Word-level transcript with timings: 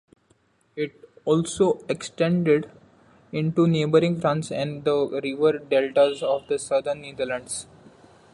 It 0.75 0.99
also 1.25 1.83
extended 1.87 2.71
into 3.31 3.67
neighbouring 3.67 4.19
France 4.19 4.51
and 4.51 4.83
the 4.83 5.19
river 5.21 5.59
deltas 5.59 6.23
of 6.23 6.47
the 6.47 6.57
southern 6.57 7.01
Netherlands. 7.03 7.67